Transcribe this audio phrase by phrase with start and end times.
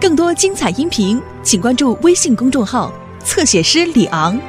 [0.00, 2.92] 更多精彩音频，请关注微信公众号
[3.24, 4.38] “侧写师李昂”。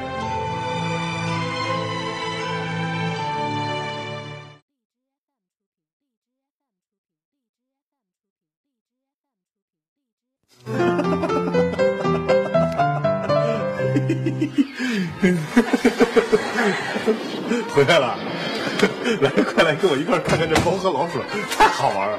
[17.74, 18.16] 回来了，
[19.20, 21.18] 来，快来跟我一块看看这猫和老鼠，
[21.58, 22.18] 太好玩了。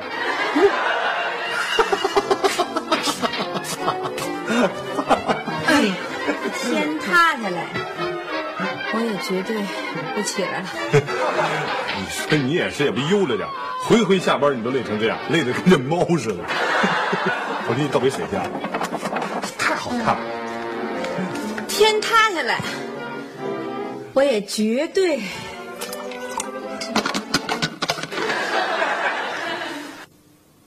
[10.21, 10.70] 不起来了。
[11.98, 13.49] 你说你也是，也不悠着点，
[13.84, 16.44] 回回下班你都累成这样，累得跟这猫似的。
[17.67, 18.45] 我给你倒杯水去啊，
[19.57, 20.20] 太好看了。
[21.67, 22.61] 天塌下来，
[24.13, 25.21] 我也绝对。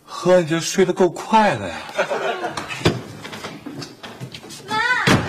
[0.04, 1.76] 喝，你这睡得够快的呀。
[4.68, 4.76] 妈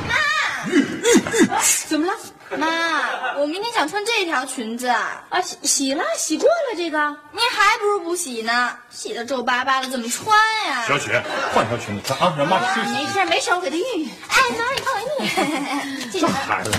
[0.08, 0.16] 妈
[1.88, 2.14] 怎么了？
[2.59, 6.97] 妈，我明天想穿这条裙子啊，啊，洗洗了，洗过了这个。
[7.31, 10.36] 你还不如不洗呢，洗的皱巴巴的，怎么穿
[10.67, 10.86] 呀？
[10.88, 11.22] 小雪，
[11.53, 13.06] 换条裙子穿啊，让妈试没。
[13.08, 14.09] 事没事，我给他熨熨。
[14.30, 16.72] 哎，妈，你帮我熨， 这孩子，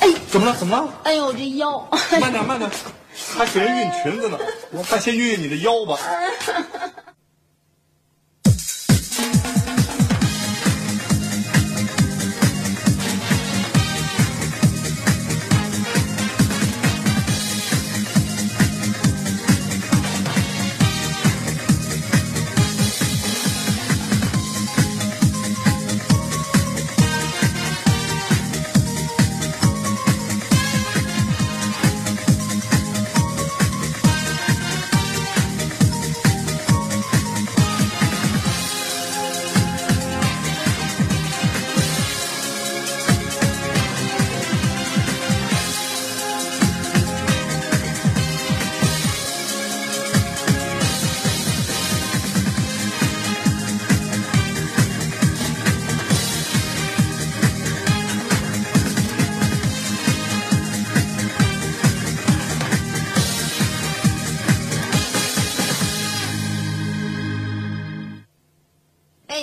[0.00, 0.56] 哎，怎么了？
[0.56, 0.88] 怎么了？
[1.04, 1.88] 哎呦，我这腰，
[2.20, 2.70] 慢点，慢点，
[3.36, 4.38] 还给人熨裙子呢。
[4.70, 5.98] 我咱先熨熨你的腰吧。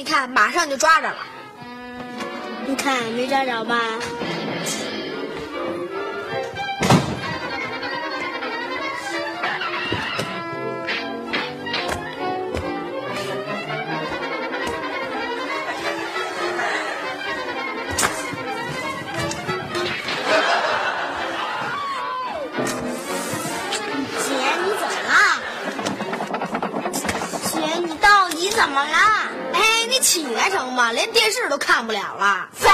[0.02, 1.18] 哎，你看，马上就抓着了。
[2.66, 3.80] 你看没抓着吧？
[24.18, 24.32] 姐，
[28.36, 29.21] 你怎么了？
[30.02, 30.92] 起来成吗？
[30.92, 32.50] 连电视都看不了了。
[32.54, 32.74] 烦，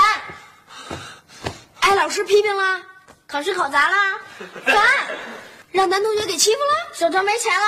[1.82, 2.82] 挨老师批评了，
[3.28, 3.96] 考试考砸了，
[4.66, 4.76] 烦，
[5.72, 7.68] 让男同学给欺负了，手头没钱了。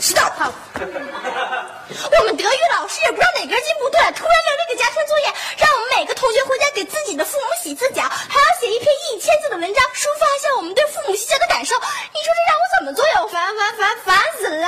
[0.00, 0.46] 知道他。
[0.46, 8.86] 我们德语老师也不知道哪根筋不对，突然留了个家庭作业，让我们每个同学回家给自己的父母洗次脚，还要写一篇
[9.34, 11.74] 一千字的文章，抒发一下我们对父母洗脚的感受。
[11.74, 13.20] 你说这让我怎么做呀？
[13.20, 14.66] 我烦烦烦烦死了！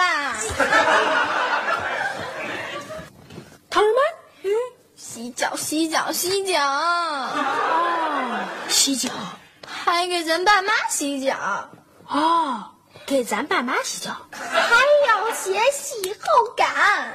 [3.71, 4.01] 唐什么？
[4.43, 4.51] 嗯，
[4.97, 6.59] 洗脚洗脚洗脚，
[8.69, 9.09] 洗脚。
[9.65, 11.37] 还给咱爸妈洗脚，
[12.09, 12.65] 哦，
[13.07, 14.11] 给咱爸妈洗脚。
[14.33, 14.75] 还
[15.07, 17.15] 要写洗后感。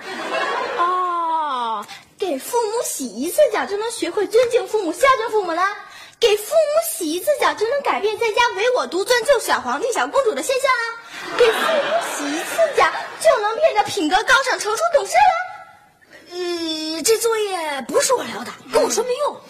[0.78, 1.86] 哦，
[2.18, 5.62] 给父母洗一次脚就能学会尊敬父母、孝敬父母了。
[6.22, 11.36] 给父母洗一次脚就能改变在家唯我独尊、救小皇帝、小公主的现象啦。
[11.36, 12.86] 给父母洗一次脚
[13.20, 15.34] 就能变得品格高尚、成熟懂事了。
[16.30, 19.42] 呃，这作业不是我留的，跟我说没用。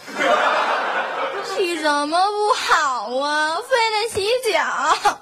[1.54, 3.62] 洗什么不好啊？
[3.70, 5.20] 非得洗脚，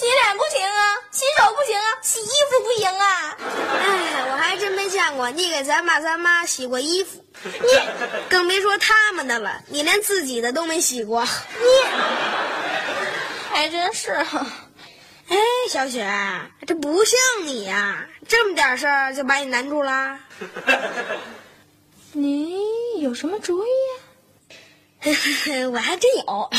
[0.00, 3.36] 洗脸不行啊，洗手不行啊，洗衣服不行啊。
[3.38, 7.50] 哎，我还真没见过你给咱爸咱妈洗过衣服，你
[8.30, 11.22] 更别说他们的了，你连自己的都没洗过。
[11.22, 11.28] 你
[13.52, 14.12] 还真是。
[14.12, 15.36] 哎，
[15.68, 16.10] 小雪，
[16.66, 20.18] 这不像你呀、这么点事儿就把你难住了。
[22.12, 22.58] 你
[23.02, 23.68] 有什么主意
[25.10, 26.50] 呀、 我还真有。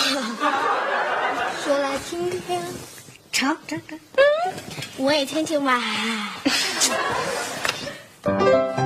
[1.66, 2.62] 说来听听。
[3.31, 4.00] 成成成，
[4.98, 5.81] 我也听听吧。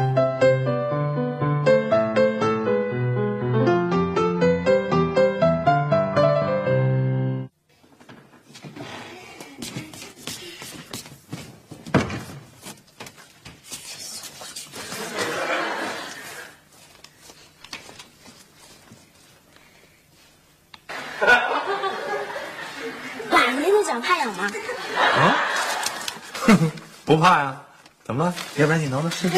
[27.15, 27.56] 不怕呀？
[28.03, 28.33] 怎么了？
[28.57, 29.35] 要不然你挠挠试试。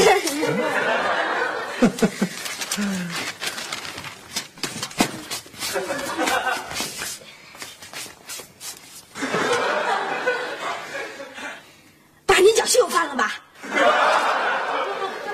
[12.25, 13.35] 爸，你脚是有犯了吧？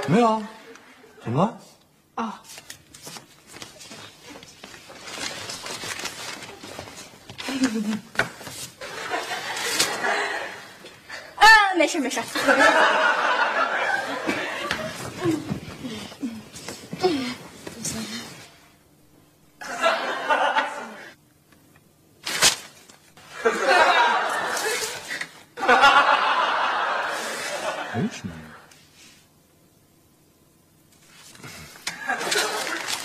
[0.07, 0.43] 没有啊？
[1.23, 1.57] 怎么了？
[2.15, 2.33] 哦，
[11.35, 12.19] 啊，没事没事。
[27.95, 28.33] 没什么。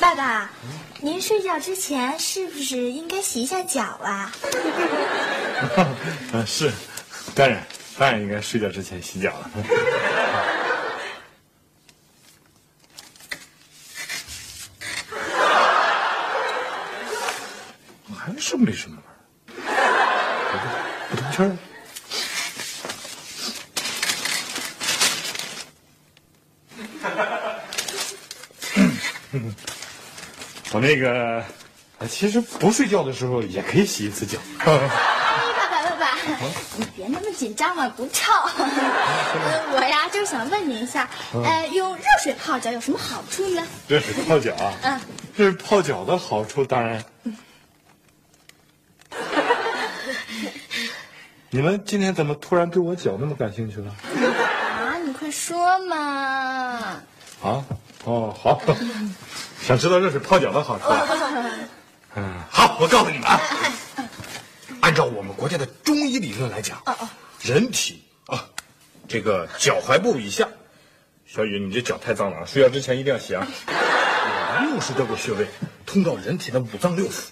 [0.01, 0.51] 爸爸，
[1.01, 4.33] 您睡觉之前是不是应该洗一下脚啊？
[6.33, 6.73] 啊， 是，
[7.35, 7.67] 当然，
[7.99, 9.51] 当然应该睡觉之前洗脚了。
[18.17, 18.97] 还是没什么
[19.57, 21.57] 味儿，不通气儿。
[30.73, 31.45] 我那个，
[32.09, 34.39] 其实不睡觉的时候也可以洗一次脚。
[36.77, 38.33] 你别那么紧张嘛，不臭。
[38.33, 43.63] 呃 我呀，就是想问您一下，呃，用热水泡脚有什么好处呢？
[43.87, 45.01] 热水泡脚啊，嗯，
[45.37, 47.05] 这是泡脚的好处，当然。
[51.51, 53.91] 你们今天怎么突然对我脚那么感兴趣了？
[53.91, 55.97] 啊，你快说嘛！
[57.43, 57.65] 啊？
[58.05, 58.61] 哦，好，
[59.63, 60.85] 想知道热水泡脚的好处。
[62.15, 63.73] 嗯，好，我告诉你们啊，按
[64.99, 66.83] 照我们国家的中医理论来讲，
[67.41, 68.49] 人体啊，
[69.07, 70.49] 这个脚踝部以下，
[71.25, 73.47] 小雨，你这脚太脏了啊，睡觉之前一定要洗啊。
[74.65, 75.47] 有六十多个穴位
[75.87, 77.27] 通到人体的五脏六腑，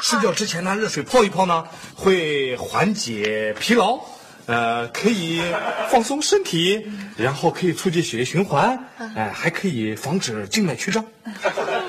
[0.00, 1.66] 睡觉之前拿，热水泡一泡呢，
[1.96, 3.98] 会缓解疲劳。
[4.46, 5.42] 呃，可以
[5.90, 8.78] 放松身体，然后可以促进血液循环，
[9.16, 11.04] 哎、还可以防止静脉曲张，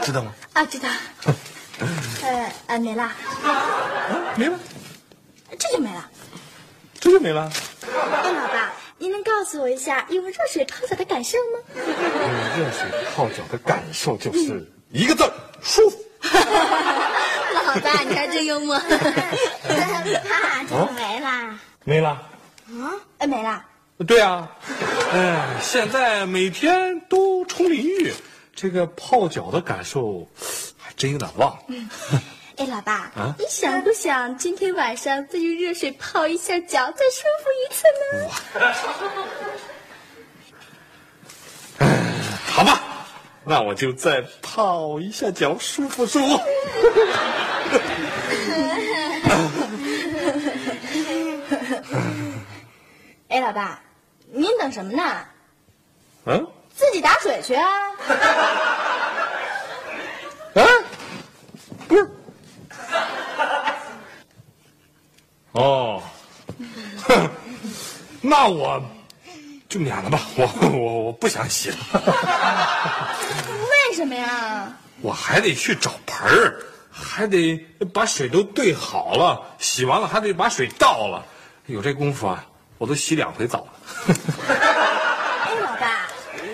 [0.01, 0.33] 知道吗？
[0.53, 0.89] 啊，知道。
[2.23, 3.09] 呃呃，没了，
[4.35, 4.59] 没了，
[5.59, 6.09] 这就没了。
[6.99, 7.51] 这就没了。
[7.83, 11.59] 哎，老爸，您能告诉我一下用热水泡脚的感受吗？
[11.75, 11.85] 用
[12.57, 15.97] 热水泡脚的感受就是一个字儿舒服。
[16.23, 18.79] 老爸，你还真幽默。
[18.81, 18.85] 爸，
[20.67, 21.59] 这就没了。
[21.83, 22.09] 没了。
[22.09, 22.91] 啊？
[23.19, 23.65] 哎，没了。
[24.07, 24.49] 对啊，
[25.11, 28.13] 哎，现在每天都冲淋浴，
[28.55, 30.25] 这个泡脚的感受
[30.77, 31.59] 还真有点忘了。
[32.59, 37.83] 哎，老爸，啊你想不想今天晚上再用热水泡一下脚，再舒服一次
[41.79, 41.87] 呢？
[42.47, 42.81] 好吧，
[43.45, 46.37] 那我就再泡一下脚，舒服舒服。
[53.29, 53.81] 哎，老爸，
[54.33, 55.25] 您等什么呢？
[56.25, 57.63] 嗯自己打水去啊！
[60.55, 60.61] 啊，
[61.87, 62.05] 不是。
[65.53, 66.01] 哦，
[67.01, 67.29] 哼，
[68.21, 68.81] 那我
[69.67, 71.77] 就免了吧，我我我不想洗了，
[73.89, 74.71] 为什么呀？
[75.01, 76.59] 我还得去找盆儿，
[76.91, 77.57] 还得
[77.93, 81.25] 把水都兑好了，洗完了还得把水倒了，
[81.65, 82.45] 有这功夫啊，
[82.77, 83.73] 我都洗两回澡了。
[84.49, 86.07] 哎，老爸，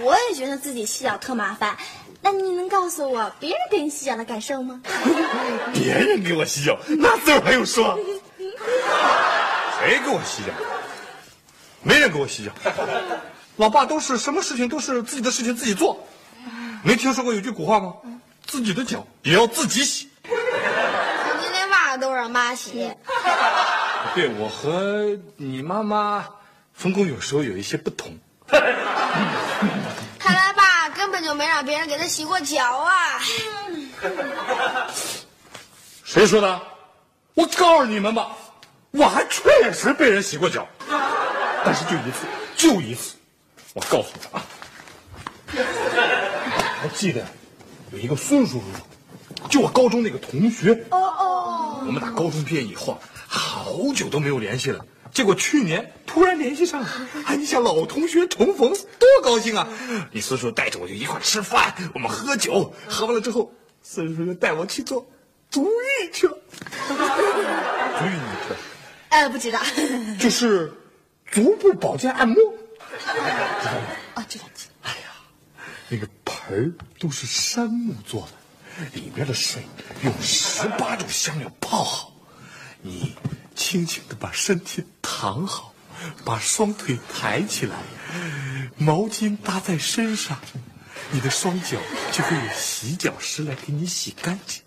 [0.03, 1.75] 我也觉得自己洗脚特麻烦。
[2.21, 4.81] 那你能告诉我别人给你洗脚的感受吗？
[5.73, 7.99] 别人给我洗脚，那字儿还用说？
[9.79, 10.51] 谁给我洗脚？
[11.83, 12.51] 没人给我洗脚。
[13.57, 16.05] 老爸都是什么事情都是自己的事情自己做。
[16.83, 17.93] 没听说过有句古话吗？
[18.45, 20.09] 自己的脚也要自己洗。
[20.23, 20.29] 你
[21.51, 22.91] 连袜子都让妈洗。
[24.13, 26.27] 对我和你妈妈
[26.73, 28.17] 分工有时候有一些不同。
[28.47, 28.61] 看
[30.33, 33.19] 来爸根本就没让别人给他洗过脚啊！
[36.03, 36.61] 谁说的？
[37.33, 38.29] 我告诉你们吧，
[38.95, 40.67] 我还确实被人洗过脚，
[41.63, 42.25] 但是就一次，
[42.55, 43.15] 就一次。
[43.73, 44.45] 我告诉你啊，
[46.81, 47.25] 还记得
[47.91, 48.63] 有一个孙叔叔，
[49.49, 50.71] 就我高中那个同学。
[50.91, 54.85] 哦哦，我们打高中毕业以后啊，好久都没有联系了。
[55.11, 56.89] 结果去年突然联系上了，
[57.25, 59.67] 哎，你想老同学重逢，多高兴啊！
[60.11, 65.05] 你孙叔带着我就一块吃饭，我们喝酒，喝完了之后，孙叔叔又带我去做
[65.49, 66.37] 足浴去了。
[66.87, 68.55] 足浴你知道？
[69.15, 69.61] 呃，不知道。
[70.19, 70.73] 就是
[71.31, 72.37] 足部保健按摩。
[74.13, 74.91] 啊，知道知道。
[75.87, 79.61] 那个盆儿都是杉木做的，里边的水
[80.03, 82.11] 用十八种香料泡好。
[82.81, 83.15] 你
[83.55, 85.73] 轻轻的把身体躺好，
[86.25, 87.77] 把双腿抬起来，
[88.77, 90.39] 毛巾搭在身上，
[91.11, 91.77] 你的双脚
[92.11, 94.61] 就会有洗脚师来给你洗干净，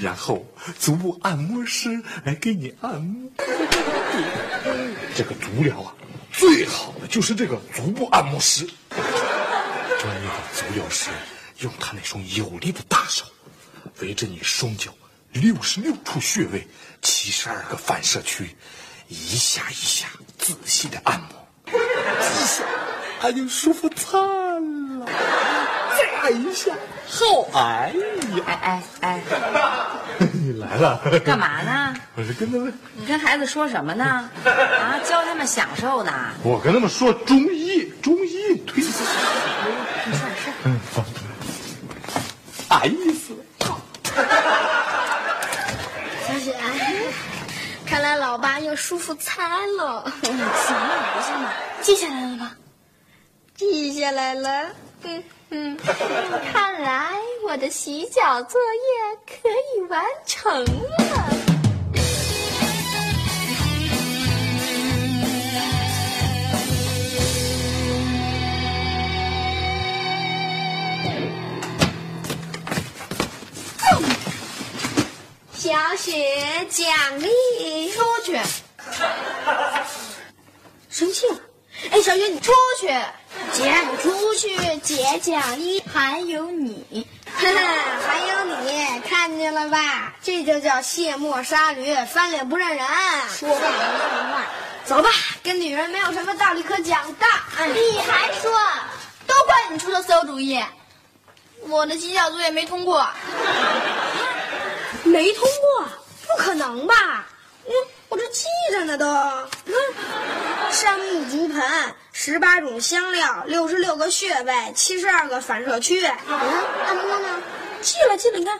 [0.00, 0.46] 然后
[0.78, 3.30] 足部按摩师来给你按摩。
[5.14, 5.94] 这个足疗啊，
[6.32, 8.68] 最好的就是这个足部按摩师。
[10.00, 11.10] 专业的足疗师
[11.58, 13.24] 用他那双有力的大手，
[14.00, 14.92] 围着你双脚
[15.32, 16.68] 六十六处穴位、
[17.02, 18.54] 七十二个反射区，
[19.08, 20.06] 一下一下
[20.38, 22.64] 仔细的按摩，一下
[23.20, 24.20] 按就舒服惨，
[26.18, 26.72] 再按一下，
[27.08, 27.94] 好哎
[28.36, 28.44] 呀！
[28.46, 29.22] 哎哎哎，
[30.32, 31.94] 你来了，干嘛呢？
[32.16, 34.28] 我是跟他们，你跟孩子说什么呢？
[34.44, 36.12] 啊，教他们享受呢？
[36.42, 38.92] 我跟他们说中医，中医推荐。
[40.64, 41.04] 嗯，好，
[42.68, 43.32] 啥意思？
[46.26, 46.54] 小雪，
[47.86, 50.12] 看来老爸又舒服餐了。
[50.22, 50.44] 行了，
[51.14, 51.52] 不是嘛？
[51.80, 52.50] 记下来了吗？
[53.54, 54.66] 记下来了。
[55.04, 55.76] 嗯嗯，
[56.52, 60.68] 看来我的洗脚作业可以完成了。
[75.54, 76.12] 小雪
[76.68, 76.86] 奖
[77.20, 78.38] 励出去，
[80.88, 81.40] 生气了。
[81.90, 82.88] 哎，小雪，你出去！
[83.52, 84.56] 姐，你出去！
[84.82, 87.60] 姐奖励还有你，哈哈，
[88.06, 90.14] 还有你，看见了吧？
[90.22, 92.86] 这就叫卸磨杀驴，翻脸不认人。
[93.28, 94.42] 说话不算话。
[94.84, 95.10] 走吧，
[95.42, 97.26] 跟女人没有什么道理可讲的。
[97.66, 98.50] 你还说，
[99.26, 100.62] 都怪你出的馊主意，
[101.62, 103.06] 我的洗脚作业没通过。
[105.04, 105.88] 没通过？
[106.26, 107.26] 不可能吧？
[107.64, 107.72] 我
[108.10, 109.06] 我这记着呢都。
[109.06, 109.74] 嗯，
[110.70, 111.60] 山木竹盆，
[112.20, 116.04] 十八种香料，六十六个穴位，七十二个反射区。
[116.04, 116.36] 嗯，
[116.84, 117.40] 按摩呢？
[117.80, 118.58] 记了记了，你看，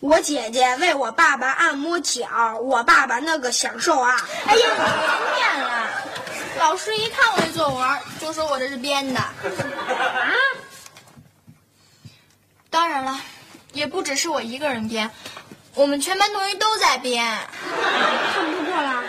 [0.00, 4.14] 我姐姐为我爸爸按摩脚，我爸爸那个享受啊！
[4.44, 5.90] 哎呀，别念了，
[6.58, 9.18] 老师一看我这作文就说我这是编的。
[9.18, 9.32] 啊？
[12.68, 13.18] 当然了，
[13.72, 15.10] 也不只是我一个人编。
[15.74, 17.38] 我们全班同学都在编，
[18.34, 19.02] 他们都过了，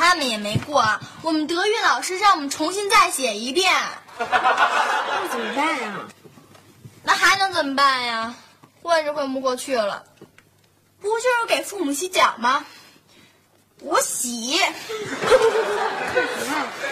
[0.00, 0.82] 他们也没过。
[1.20, 3.70] 我们德育老师让我们重新再写一遍，
[4.18, 4.24] 那
[5.28, 5.94] 怎么办呀？
[7.04, 8.34] 那还能怎么办呀？
[8.82, 10.02] 混是混不过去了，
[11.02, 12.64] 不就是给父母洗脚吗？
[13.80, 14.58] 我洗。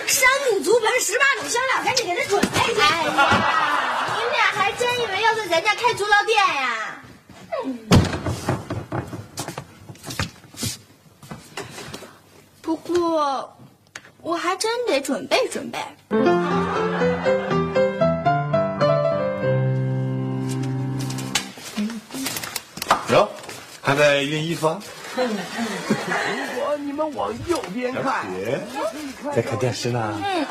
[0.06, 2.80] 山姆足盆十八种香料，赶紧给他准备去。
[2.80, 7.02] 哎呀，你们俩还真以为要在咱家开足疗店呀？
[12.68, 13.56] 不过，
[14.20, 15.78] 我还真得准备准备。
[23.10, 23.26] 哟，
[23.80, 24.78] 还在熨衣服啊？
[25.16, 25.24] 如
[26.60, 28.60] 果你们往右边看， 姐，
[29.34, 30.14] 在看电视呢。
[30.22, 30.46] 嗯，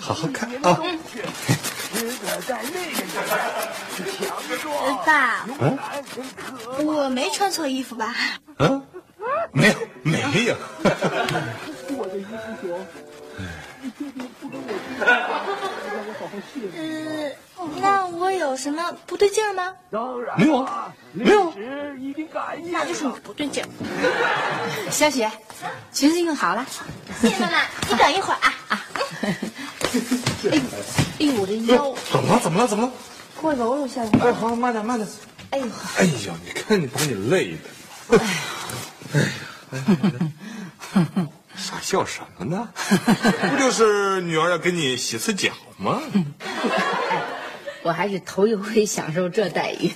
[0.00, 0.80] 好好看啊。
[5.04, 5.78] 爸，嗯
[6.86, 8.14] 我没穿错衣服吧？
[8.58, 8.82] 嗯，
[9.52, 10.56] 没有，没有。
[11.94, 12.28] 我的衣服
[12.60, 12.78] 说，
[13.82, 14.74] 你确定不跟我去？
[14.98, 15.10] 让
[16.06, 16.72] 我好好谢谢你。
[16.78, 19.74] 嗯，那我有什么不对劲儿吗？
[19.90, 22.14] 当然没有啊没有那就是你
[22.72, 23.18] 了。
[23.22, 23.68] 不对劲儿。
[24.90, 25.30] 小雪，
[25.92, 26.66] 裙子用好了。
[27.20, 28.86] 谢谢妈妈，你等一会儿啊啊！
[30.50, 30.56] 哎
[31.26, 32.40] 呦，我这腰怎么了？
[32.40, 32.66] 怎么了？
[32.66, 32.92] 怎么了？
[33.40, 34.02] 过揉揉下。
[34.20, 35.08] 哎，好，慢点，慢点。
[35.50, 35.66] 哎呦，
[35.98, 37.58] 哎呀，你看你把你累的。
[38.16, 38.30] 哎呀，
[39.14, 39.26] 哎呀，
[41.54, 42.68] 傻笑什么呢？
[43.50, 46.00] 不就是女儿要给你洗次脚吗？
[47.82, 49.90] 我还是头一回享受这待遇。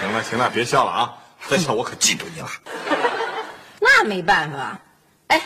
[0.00, 1.14] 行了，行了，别笑了啊！
[1.48, 2.48] 再笑我可记住你了。
[3.80, 4.80] 那没办法，
[5.28, 5.40] 哎，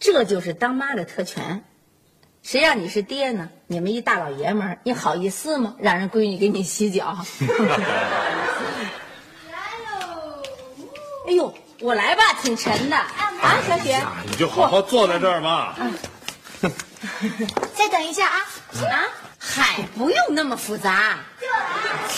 [0.00, 1.62] 这就是当妈的特权。
[2.42, 3.48] 谁让你是爹呢？
[3.66, 5.74] 你们一大老爷们儿，你好意思吗？
[5.78, 7.16] 让人闺女给你洗脚？
[11.26, 13.94] 哎呦，我来吧，挺沉的啊，小雪。
[13.94, 15.74] 啊，你就好好坐在这儿吧。
[17.74, 18.36] 再等一下啊！
[18.90, 19.04] 啊，
[19.38, 21.18] 海不用那么复杂，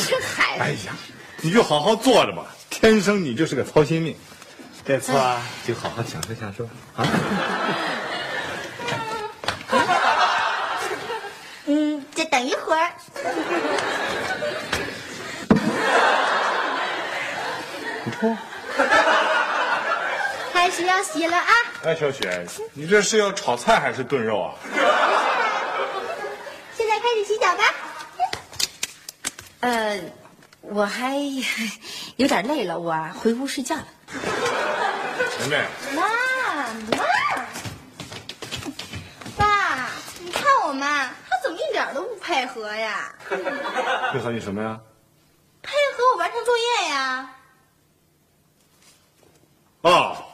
[0.09, 0.93] 这海哎呀，
[1.41, 4.17] 你就好好坐着吧，天生你就是个操心命。
[4.85, 7.07] 这次啊，就好好享受享受啊。
[11.67, 12.93] 嗯，再等一会儿。
[20.67, 21.47] 开始要洗了啊！
[21.85, 22.45] 哎，小雪，
[22.75, 24.55] 你这是要炒菜还是炖肉啊？
[26.77, 27.63] 现在开始洗脚吧。
[29.61, 30.01] 呃，
[30.63, 31.15] 我还
[32.19, 33.87] 有点累了，我回屋睡觉了。
[35.39, 36.03] 梅梅，妈
[36.97, 37.05] 妈，
[39.37, 43.15] 爸，你看我妈，她怎么一点都不配合呀？
[44.11, 44.81] 配合你什么呀？
[45.63, 47.31] 配合我完成作业呀？
[49.83, 50.26] 哦，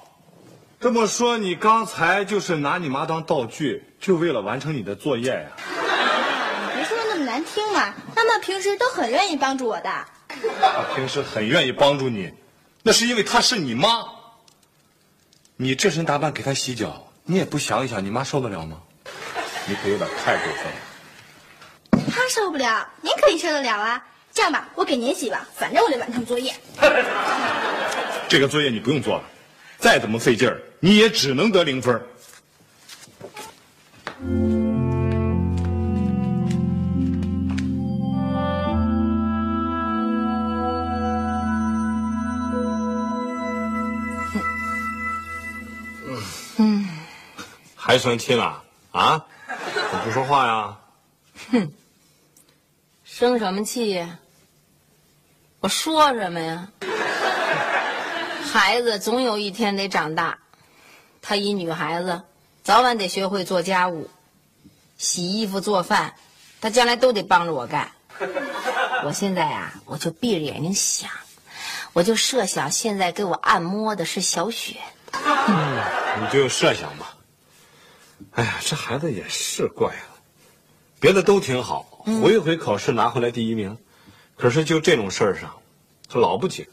[0.82, 5.46] 这么说你刚才就是拿你妈当道具，就为了完成你的作业呀？
[5.64, 10.04] 你别说的那么难听嘛，妈妈平时都很愿意帮助我的。
[10.28, 12.32] 她平时很愿意帮助你，
[12.82, 14.04] 那是因为她是你妈。
[15.56, 18.78] 你这身打扮给她洗脚，你也不想一想，你妈受得了吗？
[19.68, 22.10] 你可有点太过分了。
[22.12, 24.04] 她受不了，您可以受得了啊。
[24.34, 26.52] 这样吧，我给您洗吧，反正我得完成作业。
[28.28, 29.22] 这个作业你不用做了，
[29.78, 32.02] 再怎么费劲儿，你也只能得零分儿。
[46.58, 46.88] 嗯，
[47.76, 48.42] 还生气呢？
[48.90, 49.24] 啊？
[49.46, 50.76] 怎么不说话呀？
[51.52, 51.72] 哼
[53.04, 54.18] 生什么气呀？
[55.60, 56.68] 我说什么呀？
[58.52, 60.38] 孩子总有一天得长大，
[61.22, 62.22] 她一女孩子，
[62.64, 64.10] 早晚得学会做家务，
[64.98, 66.14] 洗衣服、做饭，
[66.60, 67.92] 她将来都得帮着我干。
[69.06, 71.10] 我现在啊，我就闭着眼睛想，
[71.92, 74.76] 我就设想现在给我按摩的是小雪。
[75.14, 77.16] 你就设想吧。
[78.32, 80.20] 哎呀，这孩子也是怪了，
[81.00, 81.82] 别的都挺好，
[82.22, 83.78] 回回考试拿回来第一名，
[84.36, 85.54] 可是就这种事儿上，
[86.08, 86.72] 他老不及格。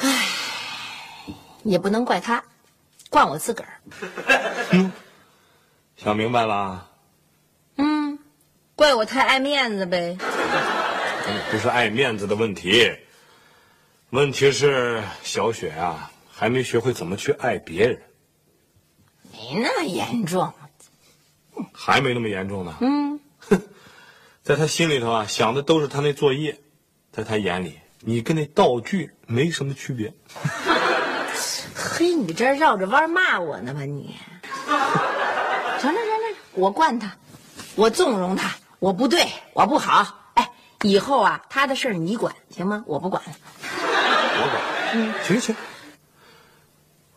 [0.00, 0.28] 唉
[1.62, 2.44] 也不能怪她，
[3.12, 4.90] 怪我自个儿。
[5.96, 6.88] 想明白了？
[7.76, 8.18] 嗯，
[8.74, 10.16] 怪我太爱面子呗。
[11.50, 12.90] 不是爱面子的问题，
[14.08, 18.00] 问题是小雪啊，还没学会怎么去爱别人，
[19.30, 20.50] 没那么严重。
[21.70, 22.74] 还没那么严重呢。
[22.80, 23.20] 嗯，
[24.42, 26.58] 在他心里头啊，想的都是他那作业，
[27.12, 30.14] 在他眼里，你跟那道具没什么区别。
[32.02, 34.16] 嘿，你这绕着弯骂我呢吧你？
[34.66, 37.16] 成了成了，我惯他，
[37.76, 40.32] 我纵容他，我不对，我不好。
[40.34, 40.50] 哎，
[40.82, 42.82] 以后啊，他的事儿你管行吗？
[42.88, 43.30] 我不管了。
[43.70, 44.60] 我管。
[44.94, 45.54] 嗯，行行。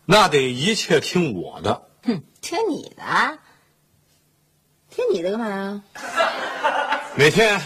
[0.04, 1.88] 那得一切听我的。
[2.04, 3.38] 哼，听你的，
[4.88, 5.82] 听你的干嘛呀？
[7.18, 7.60] 每天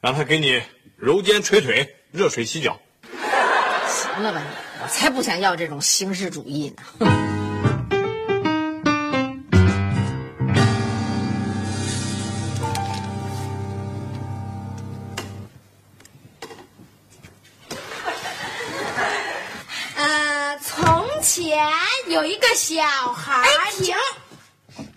[0.00, 0.60] 让他给你
[0.96, 2.80] 揉肩捶腿、热水洗脚。
[3.86, 6.82] 行了吧你，我才不想要这种形式主义呢。
[6.98, 7.08] 哼
[19.96, 21.66] 呃，从前
[22.08, 23.96] 有一个小孩，哎，停！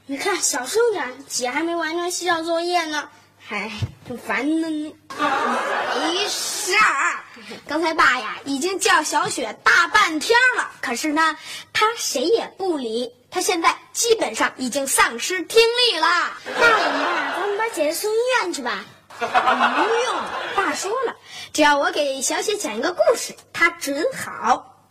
[0.06, 3.08] 你看，小声点，姐还没完成洗脚作业呢，
[3.48, 3.72] 哎
[4.06, 4.94] 挺烦的呢。
[5.18, 7.24] 没事儿。
[7.68, 11.38] 刚才爸呀已经叫小雪大半天了，可是呢，
[11.74, 13.12] 她谁也不理。
[13.30, 16.08] 她现在基本上已经丧失听力了。
[16.46, 18.84] 那我们吧，咱们把姐姐送医院去吧。
[19.20, 20.16] 不用，
[20.56, 21.16] 爸说了，
[21.52, 24.86] 只要我给小雪讲一个故事，她准好。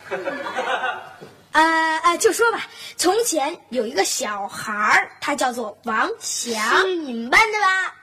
[1.53, 2.61] 呃呃，就说吧，
[2.97, 7.95] 从前有一个小孩儿，他叫做王祥，是你们班的吧？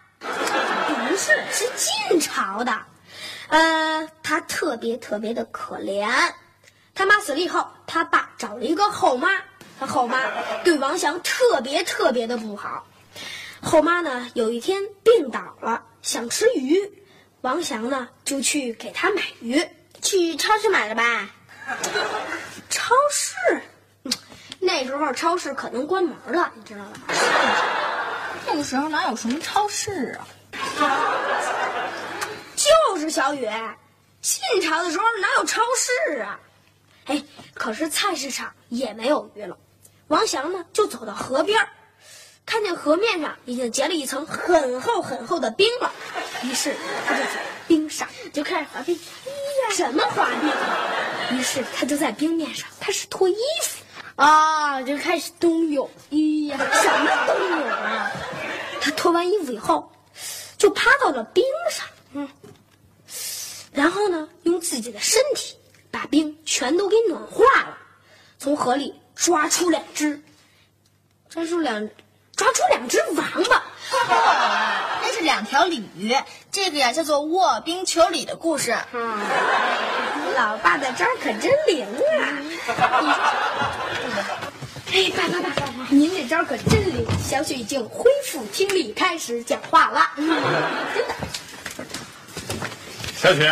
[0.89, 2.77] 不是，是晋朝的。
[3.49, 6.09] 呃，他特别特别的可怜。
[6.95, 9.29] 他妈死了以后，他爸找了一个后妈。
[9.79, 10.21] 他后妈
[10.63, 12.87] 对王翔特别特别的不好。
[13.61, 16.79] 后妈呢，有一天病倒了，想吃鱼，
[17.41, 19.67] 王翔呢就去给他买鱼。
[20.03, 21.31] 去超市买了吧？
[22.69, 23.35] 超市，
[24.61, 26.91] 那时候超市可能关门了，你知道吧？
[28.47, 30.29] 那个时候哪有什么超市啊？
[33.05, 33.47] 就是小雨，
[34.23, 36.41] 晋朝的时候哪有超市啊？
[37.05, 39.59] 哎，可是菜市场也没有鱼了。
[40.09, 41.69] 王祥呢，就走到河边
[42.47, 45.93] 看见河面上已经结了一层很厚很厚的冰了，
[46.45, 46.75] 于是
[47.07, 48.99] 他就在冰上，就开始滑冰。
[49.27, 51.39] 哎呀什么滑冰？
[51.39, 53.85] 于是他就在冰面上开始脱衣服。
[54.17, 55.91] 啊，就开始冬泳。
[56.11, 56.17] 哎
[56.49, 58.11] 呀，什么冬泳啊？
[58.81, 59.93] 他脱完衣服以后，
[60.57, 62.27] 就趴到了冰上，嗯，
[63.95, 65.57] 后呢，用自己的身体
[65.91, 67.79] 把冰全都给暖化了，
[68.39, 70.21] 从河里抓出两只，
[71.31, 71.89] 抓出两，
[72.35, 73.63] 抓出两只王八。
[75.03, 76.15] 那是两条鲤鱼，
[76.51, 78.73] 这个呀叫做卧冰求鲤的故事。
[78.73, 78.85] 啊，
[80.35, 82.43] 老爸的招可真灵啊！
[84.93, 87.07] 哎，爸爸爸爸，您这招可真灵！
[87.23, 90.11] 小雪已经恢复听力，开始讲话了。
[90.17, 90.27] 真
[91.07, 91.15] 的，
[93.25, 93.51] 小雪，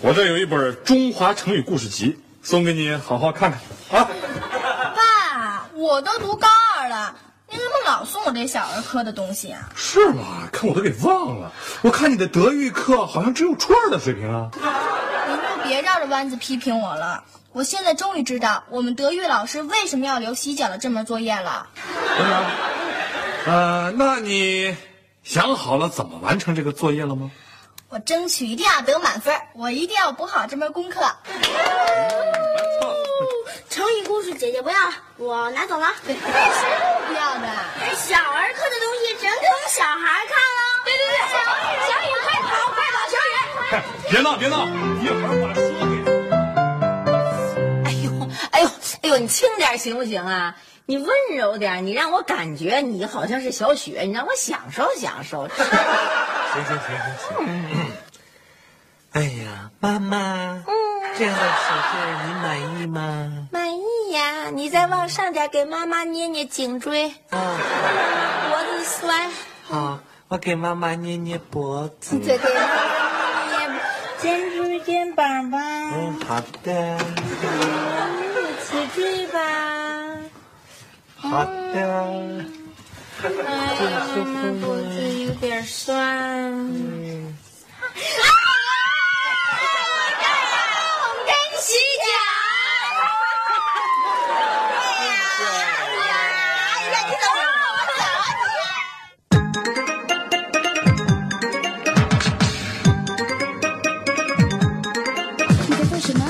[0.00, 3.60] 我这有一本《中华成语故事集》，送给你，好好看看
[4.00, 4.08] 啊。
[4.96, 7.14] 爸，我都读高二了，
[7.50, 9.68] 你怎么老送我这小儿科的东西啊？
[9.76, 10.48] 是吗？
[10.50, 11.52] 看我都给忘了。
[11.82, 14.50] 我看你的德育课好像只有初二的水平啊。
[15.28, 17.24] 您就别绕着弯子批评我了。
[17.52, 21.66] 我现在终于知道我们德育老师为什么要留洗脚的这门作业了。
[22.16, 23.54] 等等？
[23.54, 24.74] 呃，那你
[25.22, 27.30] 想好了怎么完成这个作业了吗？
[27.94, 31.00] 我争取一定要得满分，我一定要补好这门功课。
[33.70, 34.76] 成语故事姐姐不要，
[35.16, 35.92] 我拿走了。
[36.04, 37.46] 谁说我不要的？
[37.94, 40.60] 小儿科的东西只能给我们小孩看了。
[40.84, 43.86] 对对对，小雨小雨快跑，快跑，小雨！
[44.10, 44.66] 别闹，别闹，
[45.00, 45.94] 一会儿把书给。
[47.84, 48.10] 哎呦，
[48.50, 48.68] 哎呦，
[49.02, 50.56] 哎呦，你轻点行不行啊？
[50.86, 55.46] 你温柔点，你让我感觉你好像是小雪，你让我享受享受。
[55.46, 57.83] 行行行行行。
[59.14, 60.74] 哎呀，妈妈，嗯
[61.16, 61.94] 这样的手势
[62.26, 63.46] 你满意吗？
[63.52, 67.56] 满意呀，你再往上点，给妈妈捏捏颈椎，啊，
[68.48, 69.30] 脖子酸，
[69.68, 72.18] 好，我给妈妈捏捏脖子。
[72.18, 73.80] 再给妈妈捏
[74.20, 76.98] 肩椎、肩膀吧，嗯，好的，
[78.68, 79.38] 脊椎吧。
[81.14, 82.44] 好的。
[83.22, 84.84] 哎呀，妈妈脖子
[85.20, 86.52] 有点酸。
[87.94, 88.43] 真
[91.64, 91.72] 洗
[92.04, 92.06] 脚！
[94.68, 94.92] 哎
[96.92, 98.56] 呀，你走啊，我走啊你！
[105.66, 106.22] 你在做什么？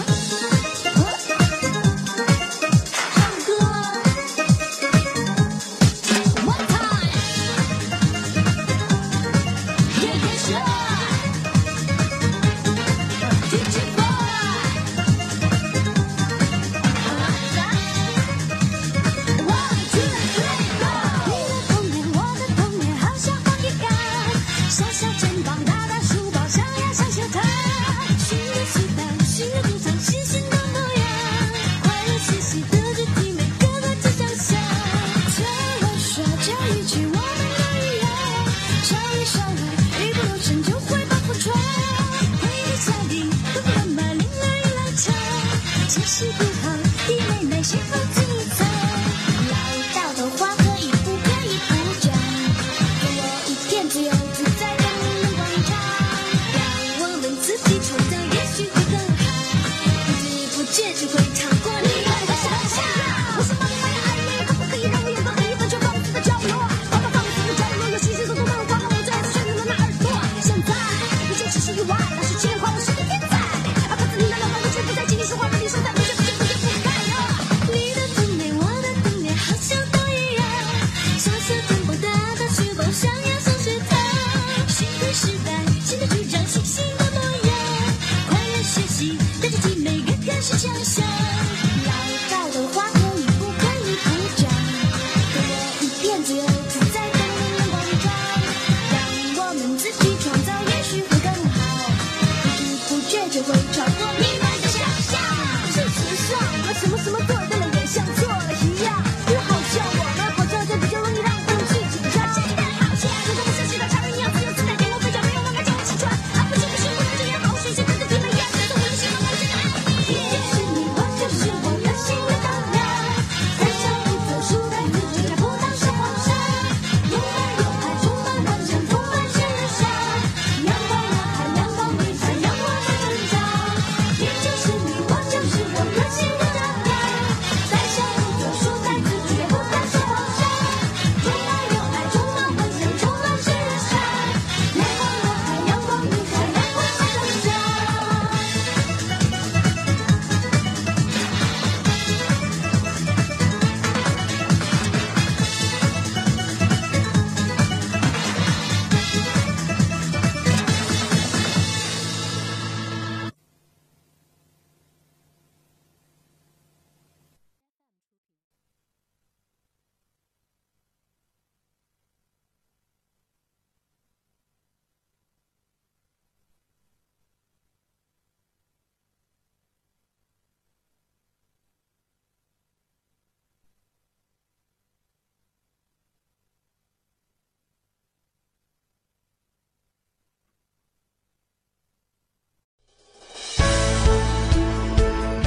[3.14, 3.49] 唱歌。
[6.47, 7.11] One time。
[10.01, 10.84] Yeah,